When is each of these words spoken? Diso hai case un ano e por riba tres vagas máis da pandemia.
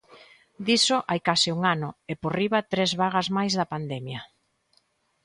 Diso 0.67 0.97
hai 1.09 1.19
case 1.27 1.49
un 1.57 1.61
ano 1.75 1.89
e 2.11 2.13
por 2.21 2.33
riba 2.41 2.67
tres 2.71 2.91
vagas 3.01 3.27
máis 3.37 3.53
da 3.59 3.69
pandemia. 3.73 4.21